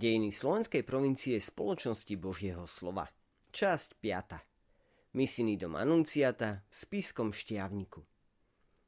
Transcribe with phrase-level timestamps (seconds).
[0.00, 3.04] Dejiny slovenskej provincie spoločnosti Božieho slova.
[3.52, 5.12] Časť 5.
[5.12, 8.00] Misijný dom Anunciata v Spiskom Štiavniku.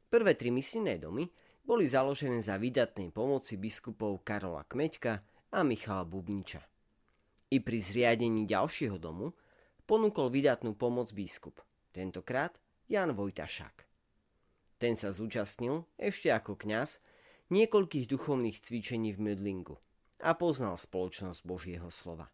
[0.09, 1.29] Prvé tri misijné domy
[1.69, 5.21] boli založené za výdatnej pomoci biskupov Karola Kmeďka
[5.53, 6.65] a Michala Bubniča.
[7.53, 9.37] I pri zriadení ďalšieho domu
[9.85, 11.61] ponúkol vydatnú pomoc biskup,
[11.93, 12.57] tentokrát
[12.89, 13.85] Jan Vojtašák.
[14.81, 17.05] Ten sa zúčastnil, ešte ako kňaz,
[17.53, 19.77] niekoľkých duchovných cvičení v Mödlingu–
[20.23, 22.31] a poznal spoločnosť Božieho slova.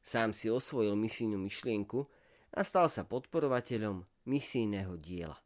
[0.00, 2.08] Sám si osvojil misijnú myšlienku
[2.56, 5.38] a stal sa podporovateľom misijného diela.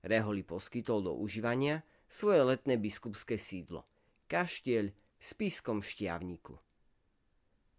[0.00, 3.84] Reholi poskytol do užívania svoje letné biskupské sídlo,
[4.26, 6.56] kaštieľ v Spiskom Štiavniku.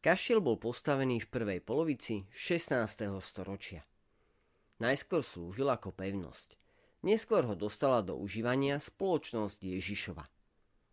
[0.01, 3.09] Kaštiel bol postavený v prvej polovici 16.
[3.21, 3.81] storočia.
[4.81, 6.57] Najskôr slúžil ako pevnosť.
[7.01, 10.25] Neskôr ho dostala do užívania spoločnosť Ježišova–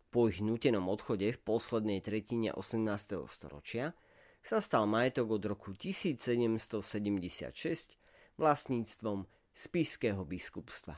[0.09, 3.29] po ich nutenom odchode v poslednej tretine 18.
[3.29, 3.93] storočia
[4.41, 6.81] sa stal majetok od roku 1776
[8.41, 10.97] vlastníctvom Spiského biskupstva.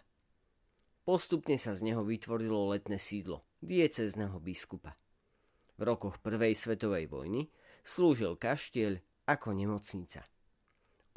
[1.02, 4.96] Postupne sa z neho vytvorilo letné sídlo diecezneho biskupa.
[5.76, 7.50] V rokoch Prvej svetovej vojny
[7.82, 10.24] slúžil kaštieľ ako nemocnica.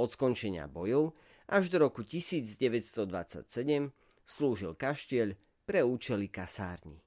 [0.00, 1.15] Od skončenia bojov
[1.47, 3.45] až do roku 1927
[4.25, 5.37] slúžil kaštieľ
[5.69, 7.05] pre účely kasárni.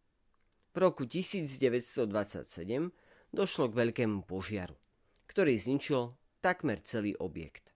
[0.77, 2.05] V roku 1927
[3.33, 4.77] došlo k veľkému požiaru,
[5.25, 7.73] ktorý zničil takmer celý objekt.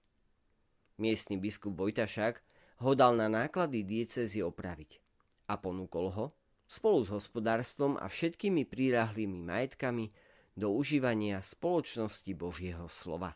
[1.02, 2.38] Miestny biskup Vojtašák
[2.86, 5.02] ho dal na náklady diecezy opraviť
[5.50, 6.26] a ponúkol ho
[6.70, 10.14] spolu s hospodárstvom a všetkými prírahlými majetkami
[10.54, 13.34] do užívania spoločnosti Božieho slova.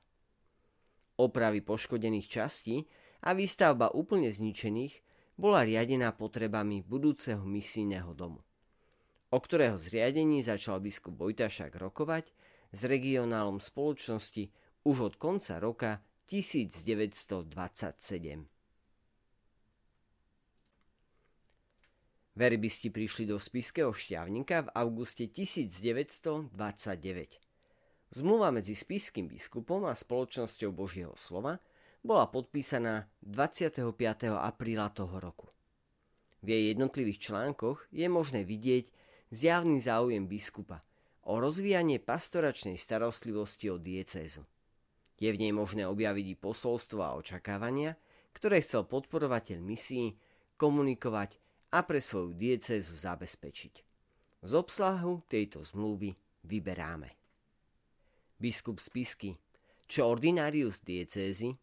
[1.18, 2.86] Opravy poškodených častí
[3.26, 5.02] a výstavba úplne zničených
[5.42, 8.46] bola riadená potrebami budúceho misijného domu
[9.35, 12.31] o ktorého zriadení začal biskup Vojtašák rokovať
[12.72, 14.47] s regionálom spoločnosti
[14.88, 16.00] už od konca roka
[16.31, 17.51] 1927.
[22.35, 26.56] Verbisti prišli do Spiského šťavníka v auguste 1929.
[28.16, 31.59] Zmluva medzi spiským biskupom a spoločnosťou Božieho slova
[32.07, 33.84] bola podpísaná 25.
[34.31, 35.51] apríla toho roku.
[36.40, 40.81] V jej jednotlivých článkoch je možné vidieť zjavný záujem biskupa
[41.25, 44.46] o rozvíjanie pastoračnej starostlivosti o diecézu.
[45.18, 47.97] Je v nej možné objaviť i posolstvo a očakávania,
[48.36, 50.13] ktoré chcel podporovateľ misií
[50.59, 51.40] komunikovať
[51.74, 53.74] a pre svoju diecézu zabezpečiť.
[54.46, 56.13] Z obsahu tejto zmluvy
[56.46, 57.09] vyberáme.
[58.38, 59.34] Biskup Spisky,
[59.88, 61.56] čo ordinarius diecézy,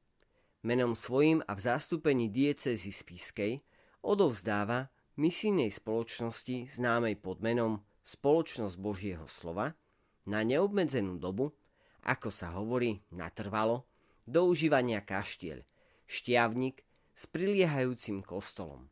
[0.67, 3.62] menom svojim a v zastúpení diecézy Spiskej
[4.03, 9.78] odovzdáva misijnej spoločnosti známej pod menom Spoločnosť Božieho slova
[10.27, 11.55] na neobmedzenú dobu,
[12.03, 13.87] ako sa hovorí, natrvalo,
[14.27, 15.62] do užívania kaštieľ,
[16.11, 16.83] štiavnik
[17.15, 18.91] s priliehajúcim kostolom.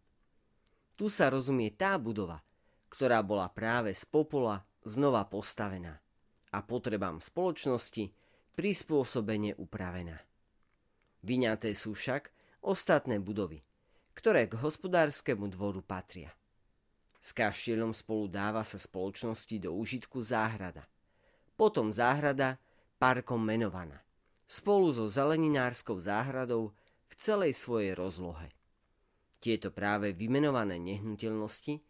[0.95, 2.39] Tu sa rozumie tá budova,
[2.87, 5.99] ktorá bola práve z popola znova postavená
[6.55, 8.15] a potrebám spoločnosti
[8.55, 10.23] prispôsobene upravená.
[11.27, 12.31] Vyňaté sú však
[12.63, 13.59] ostatné budovy–
[14.15, 16.31] ktoré k hospodárskemu dvoru patria.
[17.21, 20.89] S kaštieľom spolu dáva sa spoločnosti do užitku záhrada.
[21.55, 22.57] Potom záhrada
[22.97, 24.01] parkom menovaná.
[24.49, 26.73] Spolu so zeleninárskou záhradou
[27.07, 28.51] v celej svojej rozlohe.
[29.41, 31.81] Tieto práve vymenované nehnuteľnosti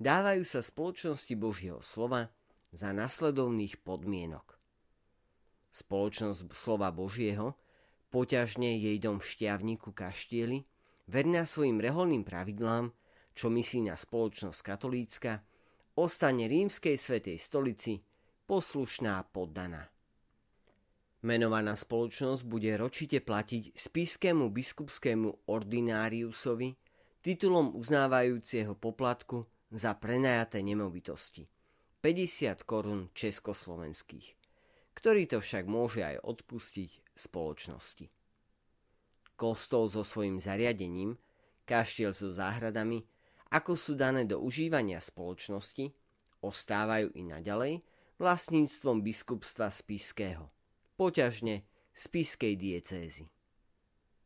[0.00, 2.32] dávajú sa spoločnosti Božieho slova
[2.72, 4.56] za nasledovných podmienok.
[5.72, 7.56] Spoločnosť slova Božieho,
[8.12, 10.68] poťažne jej dom v šťavníku kaštieli,
[11.08, 12.92] verná svojim reholným pravidlám,
[13.34, 15.42] čo myslí na spoločnosť katolícka,
[15.98, 18.00] ostane rímskej svetej stolici
[18.46, 19.90] poslušná poddaná.
[21.24, 26.68] Menovaná spoločnosť bude ročite platiť spiskému biskupskému ordináriusovi
[27.24, 31.48] titulom uznávajúceho poplatku za prenajaté nemovitosti
[32.04, 34.36] 50 korún československých,
[34.92, 38.23] ktorý to však môže aj odpustiť spoločnosti
[39.34, 41.18] kostol so svojím zariadením,
[41.66, 43.06] kaštiel so záhradami,
[43.50, 45.94] ako sú dané do užívania spoločnosti,
[46.42, 47.72] ostávajú i naďalej
[48.18, 50.50] vlastníctvom biskupstva Spiského,
[50.98, 51.64] poťažne
[51.94, 53.30] Spiskej diecézy.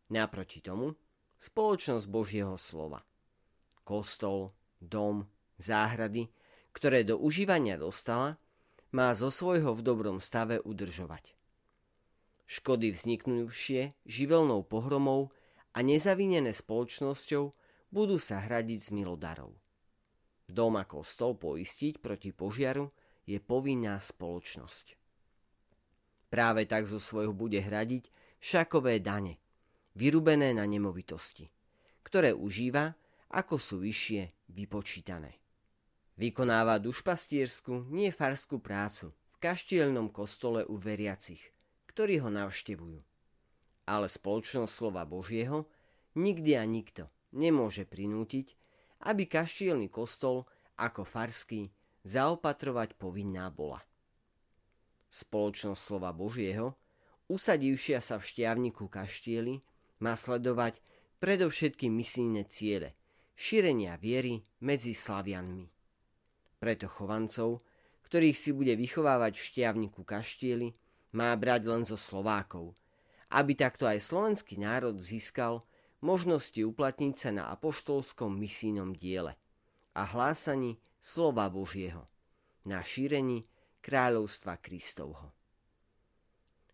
[0.09, 0.97] Naproti tomu
[1.39, 3.05] spoločnosť Božieho slova,
[3.85, 5.29] kostol, dom,
[5.61, 6.33] záhrady,
[6.75, 8.41] ktoré do užívania dostala,
[8.91, 11.38] má zo svojho v dobrom stave udržovať.
[12.49, 15.29] Škody vzniknúšie živelnou pohromou
[15.77, 17.53] a nezavinené spoločnosťou
[17.93, 19.53] budú sa hradiť z milodarov.
[20.49, 22.89] Dom a kostol poistiť proti požiaru
[23.29, 24.97] je povinná spoločnosť.
[26.33, 28.09] Práve tak zo svojho bude hradiť
[28.41, 29.37] šakové dane,
[29.93, 31.53] vyrubené na nemovitosti,
[32.01, 32.97] ktoré užíva,
[33.29, 35.37] ako sú vyššie vypočítané.
[36.17, 41.41] Vykonáva dušpastiersku, nie farskú prácu v kaštielnom kostole u veriacich,
[41.99, 43.03] ktorí ho navštevujú.
[43.91, 45.67] Ale spoločnosť slova Božieho
[46.15, 48.55] nikdy a nikto nemôže prinútiť,
[49.03, 50.47] aby kaštielný kostol
[50.79, 51.75] ako farský
[52.07, 53.83] zaopatrovať povinná bola.
[55.11, 56.79] Spoločnosť slova Božieho,
[57.27, 59.59] usadivšia sa v šťavniku kaštieli,
[59.99, 60.79] má sledovať
[61.19, 62.95] predovšetkým misijné ciele,
[63.35, 65.67] šírenia viery medzi Slavianmi.
[66.63, 67.67] Preto chovancov,
[68.07, 70.79] ktorých si bude vychovávať v šťavniku kaštieli,
[71.13, 72.77] má brať len zo Slovákov,
[73.29, 75.65] aby takto aj slovenský národ získal
[76.01, 79.35] možnosti uplatniť sa na apoštolskom misijnom diele
[79.93, 82.07] a hlásaní slova Božieho
[82.67, 83.47] na šírení
[83.83, 85.33] kráľovstva Kristovho.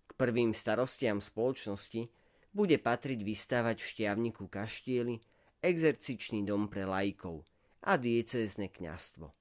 [0.08, 2.10] K prvým starostiam spoločnosti
[2.54, 5.18] bude patriť vystávať v šťavniku kaštieli
[5.64, 7.42] exercičný dom pre laikov
[7.82, 9.32] a diecézne kňastvo.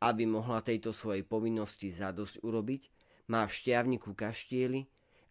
[0.00, 2.82] Aby mohla tejto svojej povinnosti zadosť urobiť,
[3.26, 4.86] má v šťavniku kaštieli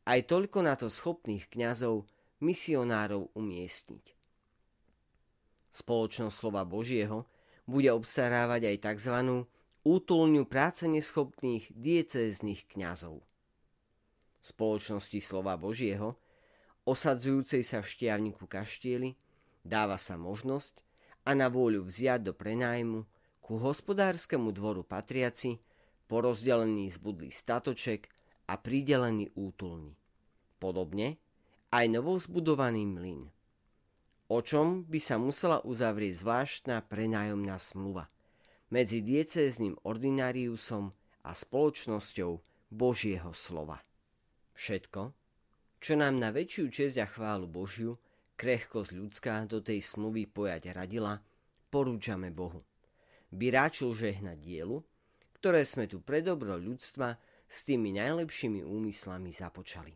[0.06, 2.06] aj toľko na to schopných kňazov
[2.44, 4.06] misionárov umiestniť.
[5.76, 7.28] Spoločnosť slova Božieho
[7.68, 9.16] bude obstarávať aj tzv.
[9.84, 13.26] útulňu práce neschopných diecéznych kňazov.
[14.46, 16.16] Spoločnosti slova Božieho,
[16.86, 19.18] osadzujúcej sa v štiavniku kaštieli,
[19.66, 20.80] dáva sa možnosť
[21.26, 23.10] a na vôľu vziať do prenájmu
[23.42, 25.58] ku hospodárskemu dvoru patriaci
[26.06, 28.10] porozdelený zbudlý statoček
[28.50, 29.98] a pridelený útulni.
[30.62, 31.18] Podobne
[31.74, 33.22] aj novozbudovaný mlyn.
[34.26, 38.10] O čom by sa musela uzavrieť zvláštna prenájomná smluva
[38.74, 40.90] medzi diecézným ordináriusom
[41.26, 42.32] a spoločnosťou
[42.74, 43.78] Božieho slova.
[44.58, 45.14] Všetko,
[45.78, 48.02] čo nám na väčšiu česť a chválu Božiu,
[48.34, 51.22] krehkosť ľudská do tej smluvy pojať radila,
[51.70, 52.66] porúčame Bohu.
[53.30, 54.82] By ráčil žehnať dielu,
[55.46, 59.94] ktoré sme tu pre dobro ľudstva s tými najlepšími úmyslami započali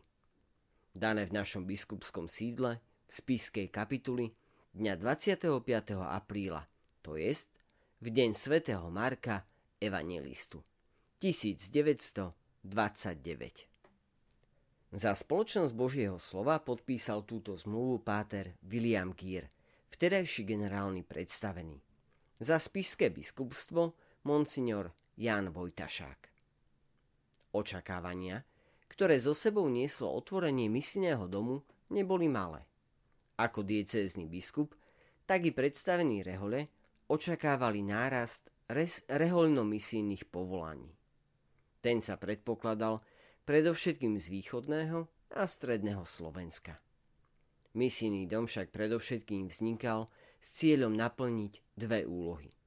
[0.94, 4.30] dané v našom biskupskom sídle v Spiskej kapituli
[4.78, 5.50] dňa 25.
[6.06, 6.70] apríla,
[7.02, 7.50] to jest
[7.98, 9.42] v deň svätého Marka
[9.82, 10.62] Evangelistu
[11.18, 12.70] 1929.
[14.94, 19.50] Za spoločnosť Božieho slova podpísal túto zmluvu páter William Gier,
[19.90, 21.82] vtedajší generálny predstavený.
[22.38, 26.32] Za spiské biskupstvo monsignor Jan Vojtašák.
[27.52, 28.40] Očakávania,
[28.88, 31.60] ktoré zo sebou nieslo otvorenie misijného domu,
[31.92, 32.64] neboli malé.
[33.36, 34.72] Ako diecézny biskup,
[35.28, 36.72] tak i predstavení rehole
[37.12, 38.48] očakávali nárast
[39.12, 40.88] rehoľno-misijných povolaní.
[41.84, 43.04] Ten sa predpokladal
[43.44, 45.04] predovšetkým z východného
[45.36, 46.80] a stredného Slovenska.
[47.76, 50.08] Misijný dom však predovšetkým vznikal
[50.40, 52.59] s cieľom naplniť dve úlohy.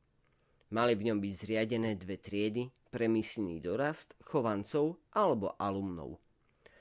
[0.73, 6.17] Mali v ňom byť zriadené dve triedy pre misijný dorast chovancov alebo alumnov.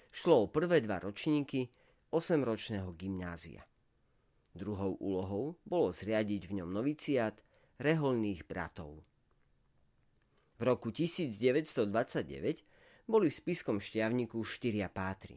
[0.09, 1.69] Šlo o prvé dva ročníky
[2.09, 3.61] 8-ročného gymnázia.
[4.57, 7.41] Druhou úlohou bolo zriadiť v ňom noviciát
[7.81, 9.05] reholných bratov.
[10.57, 11.89] V roku 1929
[13.05, 15.37] boli v spiskom šťavniku štyria pátry.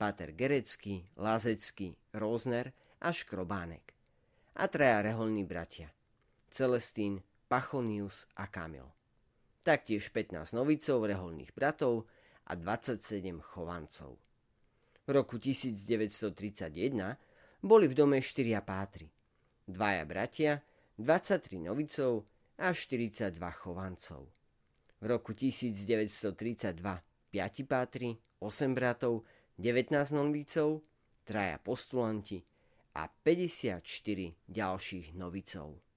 [0.00, 2.72] Páter Gerecký, Lázecký, Rózner
[3.04, 3.92] a Škrobánek.
[4.56, 5.92] A traja reholní bratia.
[6.52, 8.88] Celestín, Pachonius a Kamil
[9.62, 12.10] taktiež 15 novicov reholných bratov
[12.50, 12.98] a 27
[13.44, 14.18] chovancov.
[15.04, 16.72] V roku 1931
[17.62, 19.06] boli v dome 4 pátry,
[19.68, 20.64] dvaja bratia,
[20.96, 24.32] 23 novicov a 42 chovancov.
[25.02, 26.72] V roku 1932
[27.32, 29.28] 5 pátry, 8 bratov,
[29.60, 30.82] 19 novicov,
[31.28, 32.42] traja postulanti
[32.96, 33.84] a 54
[34.48, 35.91] ďalších novicov.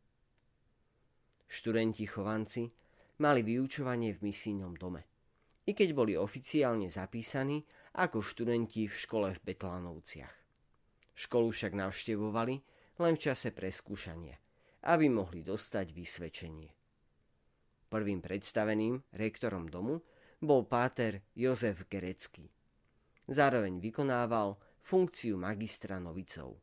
[1.46, 2.68] Študenti chovanci
[3.22, 5.08] mali vyučovanie v misijnom dome.
[5.66, 7.64] I keď boli oficiálne zapísaní
[7.98, 10.36] ako študenti v škole v Betlánovciach.
[11.16, 12.56] Školu však navštevovali
[13.00, 14.36] len v čase preskúšania,
[14.92, 16.70] aby mohli dostať vysvedčenie.
[17.88, 20.04] Prvým predstaveným rektorom domu
[20.44, 22.52] bol páter Jozef Gerecký.
[23.26, 26.60] Zároveň vykonával funkciu magistra novicov.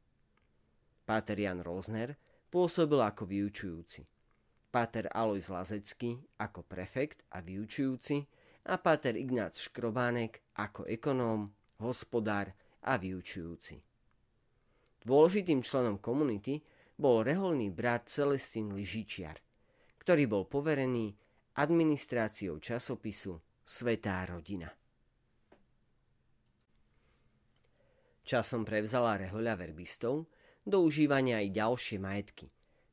[1.03, 2.15] Páter Jan Rozner
[2.53, 4.07] pôsobil ako vyučujúci
[4.73, 8.25] páter Alois Lazecký ako prefekt a vyučujúci
[8.73, 11.52] a páter Ignác Škrobánek ako ekonóm,
[11.85, 12.57] hospodár
[12.88, 13.85] a vyučujúci.
[15.05, 16.64] Dôležitým členom komunity
[16.97, 19.37] bol reholný brat Celestín Ližičiar,
[20.00, 21.12] ktorý bol poverený
[21.61, 24.73] administráciou časopisu Svetá rodina.
[28.25, 30.33] Časom prevzala rehoľa verbistov
[30.64, 32.47] do užívania aj ďalšie majetky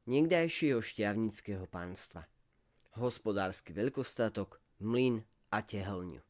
[0.09, 2.25] niekdajšieho šťavnického pánstva.
[2.97, 5.21] Hospodársky veľkostatok, mlyn
[5.53, 6.25] a tehelňu.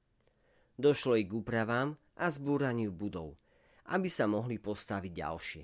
[0.75, 3.39] Došlo i k úpravám a zbúraniu budov,
[3.88, 5.63] aby sa mohli postaviť ďalšie.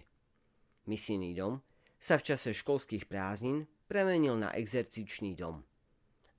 [0.87, 1.59] Misijný dom
[1.99, 5.67] sa v čase školských prázdnin premenil na exercičný dom.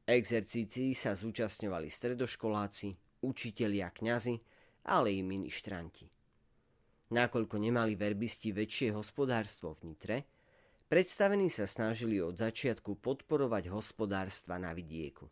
[0.08, 4.34] Exercícii sa zúčastňovali stredoškoláci, učitelia, kňazi,
[4.88, 6.08] ale i ministranti.
[7.12, 10.16] Nakoľko nemali verbisti väčšie hospodárstvo v Nitre,
[10.86, 15.30] predstavení sa snažili od začiatku podporovať hospodárstva na vidieku,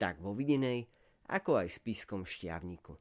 [0.00, 0.88] tak vo Vidinej,
[1.26, 2.94] ako aj v Spiskom šťavníku.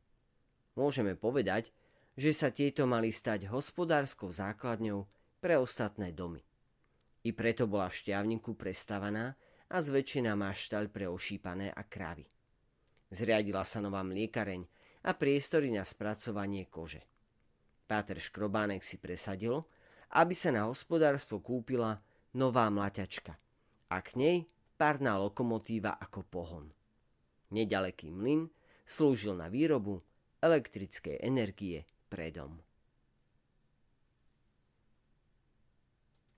[0.75, 1.72] Môžeme povedať,
[2.16, 5.04] že sa tieto mali stať hospodárskou základňou
[5.44, 6.44] pre ostatné domy.
[7.25, 9.36] I preto bola v šťavníku prestavaná
[9.68, 12.24] a zväčšená maštaľ pre ošípané a kravy.
[13.12, 14.62] Zriadila sa nová mliekareň
[15.06, 17.04] a priestory na spracovanie kože.
[17.86, 19.62] Páter Škrobánek si presadil,
[20.12, 22.02] aby sa na hospodárstvo kúpila
[22.36, 23.34] nová mlaťačka
[23.90, 24.38] a k nej
[24.76, 26.66] párna lokomotíva ako pohon.
[27.54, 28.50] Nedaleký mlyn
[28.84, 30.04] slúžil na výrobu
[30.42, 32.65] elektrickej energie pre dom.